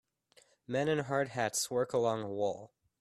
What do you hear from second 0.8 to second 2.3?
in hard hats work along a